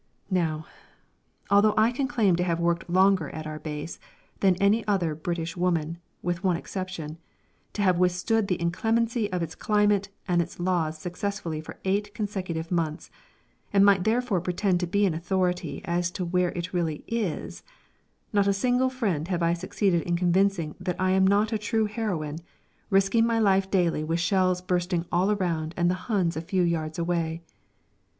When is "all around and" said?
25.11-25.91